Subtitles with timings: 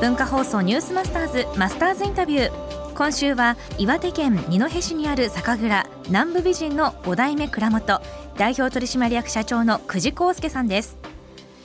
[0.00, 2.94] 文化放送ニュースマスターズマスターズインタビュー。
[2.94, 8.00] 今週は岩手県二戸市にある酒蔵南部美人の5代目蔵元
[8.38, 10.96] 代表取締役社長の久慈康介さんです。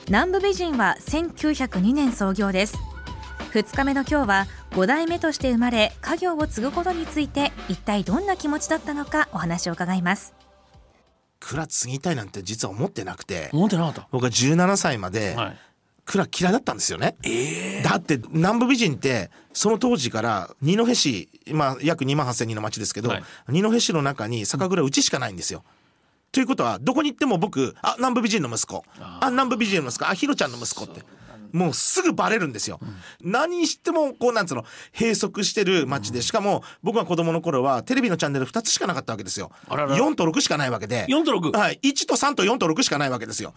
[0.08, 2.76] 南部美人は1902年創業です。
[3.54, 10.34] 2日目の今日は5代目として生まれ家業を継ぐことについて一体どんな気持ちだったのかお話を伺います。
[11.40, 13.48] 蔵継ぎたいなんて実は思ってなくて。
[13.54, 14.08] 思ってなかった。
[14.10, 15.56] 僕は17歳まではい
[16.06, 17.16] 蔵嫌いだったんですよね、
[17.82, 23.24] だって南部美人ってその当時から二戸市、まあ、約2万8,000人の町ですけど、はい。
[23.48, 25.64] 二戸市の中に酒蔵うちしかないんですよ。
[26.32, 28.84] ということはどこに行っても僕あ南部美人の息子。
[28.98, 30.08] あ南部美人の息子。
[30.08, 31.02] あひろちゃんの息子って。
[31.52, 32.78] もうすぐバレるんですよ。
[33.22, 39.50] 何してもこうなんつうの閉塞してる町でしかも僕が子供の頃はテレビのチャンネル2つしかなかったわけですよ。
[39.68, 41.06] あらら4と6しかないわけで。
[41.08, 43.54] 4と6はい、1と3と4と6しかないわけですよ。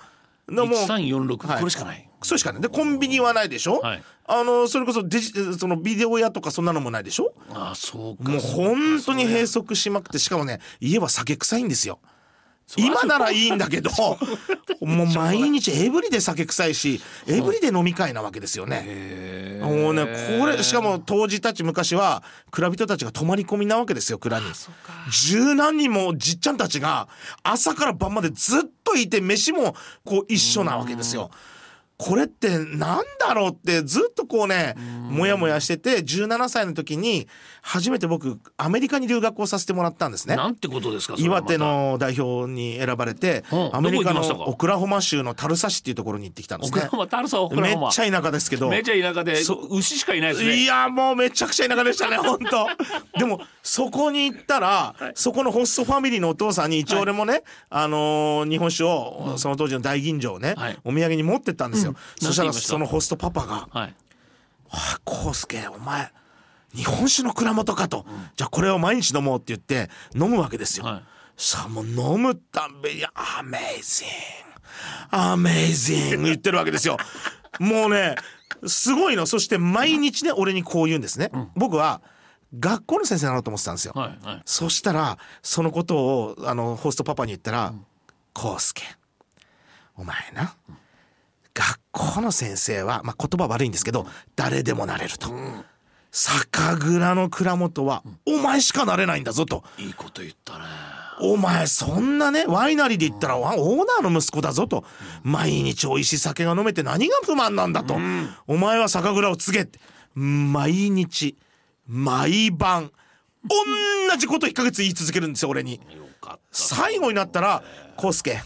[0.49, 1.59] でもう1346、はい。
[1.59, 2.09] これしかない。
[2.21, 2.61] それしかない。
[2.61, 4.03] でコンビニはないでしょ、はい。
[4.25, 7.33] あのそれこそデジそのビデオ屋とかそんなのもないでしょ？
[7.53, 8.29] ああそうか。
[8.29, 11.99] もう本当に閉塞しまくってしかもね家は酒臭いんですよ
[12.77, 13.89] 今ならいいんだけど
[14.81, 19.59] もう毎日エブリで酒臭いしエブリで飲み会なわけですよね。
[19.61, 20.05] もうね
[20.39, 24.45] これしかも当時たち昔は蔵人たちが泊まり込みなわけですよ蔵に。
[25.11, 27.07] 十何人もじっちゃんたちが
[27.43, 29.75] 朝から晩までずっといて飯も
[30.05, 31.31] こう一緒なわけですよ。
[32.01, 34.73] これってなんだろうってずっとこうね
[35.09, 37.27] もやもやしてて17歳の時に
[37.61, 40.37] 初めて僕アメリカに留学をさせてもらったんですね。
[40.37, 43.75] なんてことですか岩手の代表に選ばれてうん。
[43.75, 46.77] アメリカのオクラホマ州のタルサ市っていうところに行ってきたんですね。
[46.77, 46.89] オクラ。
[46.89, 47.81] ホマタルサオクラホマ。
[47.81, 48.69] めっちゃ田舎ですけど。
[48.69, 50.55] めっちゃ田舎でそ牛しかいないですね。
[50.55, 53.19] いやもうめちゃくちゃ田舎でしたね 本当。
[53.19, 60.77] でもそこに行ったら、そこのホストファミリーのお父さんに一応俺もね、あのー日本酒を、その当時の大吟醸をね、はい。
[60.85, 61.88] お土産に持ってったんですよ、
[62.19, 62.67] そしたらなんて言いました？
[62.69, 63.95] そのホストパパがはい
[64.71, 66.11] 「あ康介お前
[66.73, 68.05] 日本酒の蔵元かと」
[68.35, 71.03] じゃあこれを毎日飲もうって言って飲むわけですよ、はい。
[71.37, 76.97] さあもう飲むたんびに「アメイジングアメイジング」言ってるわけですよ。
[77.59, 78.15] もうね
[78.67, 79.25] すごいの。
[79.25, 82.01] そして毎日ね俺にこう言うんですね、僕は
[82.59, 84.41] 学校の先生になろうと思ってたんですよ、はいはい。
[84.45, 87.73] そしたらそのことをあのホストパパに言ったら
[88.35, 88.83] 「康介
[89.95, 90.55] お前な
[91.53, 94.05] 学校の先生は、まあ、言葉悪いんですけど
[94.35, 95.29] 誰でもなれると。
[96.11, 99.63] 酒蔵の蔵元はお前しかなれないんだぞと。
[99.77, 100.65] いいこと言ったね。
[101.21, 104.83] お前そんなねワイナリーで言ったらわオーナーの息子だぞと。
[105.23, 107.97] 毎日美味しい酒が飲めて何が不満なんだと。
[108.47, 109.79] お前は酒蔵を継げって。
[110.15, 111.37] 毎日
[111.87, 112.91] 毎晩
[114.09, 115.79] 同じこと1ヶ月言い続けるんですよ俺に。
[116.51, 117.63] 最後になったら
[118.01, 118.41] 「康介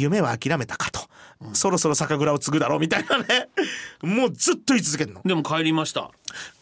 [0.00, 1.00] 夢は諦めたか」と。
[1.52, 3.48] そろそろ酒蔵を継ぐだろうみたいなね。
[4.00, 5.20] もうずっと言い続けるの。
[5.22, 6.10] でも帰りました。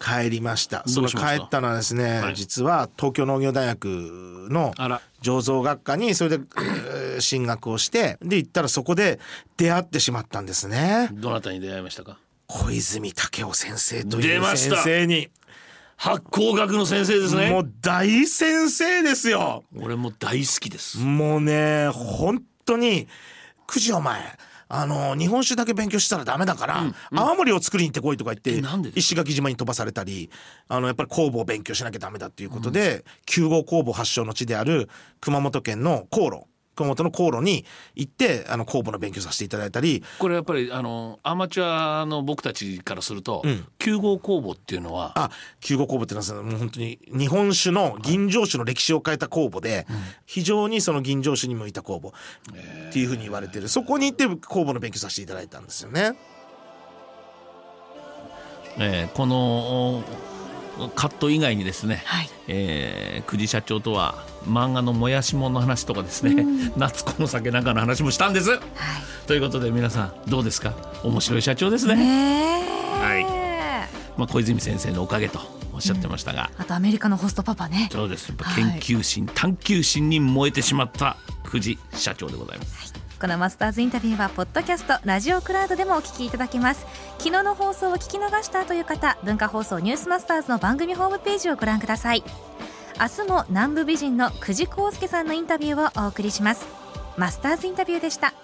[0.00, 0.82] 帰りました。
[0.88, 2.34] その帰ったのはですね、はい。
[2.34, 4.74] 実は東京農業大学の
[5.22, 9.20] 醸造学科にそれでえー進学をしてで行ったらそこで
[9.56, 11.08] 出会ってしまったんですね。
[11.12, 12.18] どなたに出会いましたか？
[12.48, 14.82] 小泉武夫先生という出ました。
[14.82, 15.30] 先生に。
[15.96, 17.50] 発酵学の先生ですね。
[17.50, 19.62] もう大先生ですよ。
[19.80, 20.98] 俺も大好きです。
[20.98, 23.08] もうね本当に
[23.66, 24.20] 9時お前
[24.68, 28.60] あの日本酒だけ勉強したらダメだから、泡盛を作りに行ってこいとか言って
[28.98, 30.30] 石垣島に飛ばされたり
[30.68, 34.88] あのやっぱり酵母を勉強しなきゃダメだっていうことで、9号酵母発祥の地である
[35.20, 37.64] 熊本県の航路熊本の航路に
[37.94, 40.02] 行ってあの酵母の勉強させていただいたり。
[40.18, 43.66] これやっぱりあのアマチュアの僕たちからすると、ん。
[43.78, 45.30] 九号工房っていうのはあ
[45.60, 49.86] 9号酵母ってのはもう本当に日本酒の吟醸酒の歴史を変えた酵母で、
[50.26, 53.68] 非常にその吟醸酒に向いた酵母っていうふうに言われてる。
[53.68, 56.12] そこに行って酵母の勉強させていただいたんですよね。
[58.78, 59.36] えーこの
[59.98, 60.02] お
[60.94, 62.30] カット以外にですね、はい。
[62.48, 68.50] えー、久慈社長とは漫画のもやしもんの話とかですね、夏子の酒なんかの話もしたんです。
[68.50, 68.60] はい。
[69.26, 70.74] ということで皆さんどうですか？
[71.02, 71.96] 面白い社長ですね。
[71.96, 72.62] ね
[73.00, 73.22] はい。
[73.22, 75.40] えまあ、小泉先生のおかげと
[75.72, 77.88] おっしゃってましたが、あとアメリカのホストパパね。
[77.90, 78.28] そうです。
[78.28, 78.80] やっぱはい。
[78.80, 82.94] 研究心、探求心に燃えてしまった久慈社長でございます。
[83.20, 86.84] このマスターズインタビューはポッドキャストラジオクラウドでもお聞きいただけます
[87.24, 92.22] 昨日の放送を聞き逃したという方文化放送ニュースマスターズの番組ホームページをご覧ください。
[93.00, 96.66] 明日も南部美人の久慈康介さんのインタビューをお送りします。
[97.16, 98.34] マスターズインタビューでした「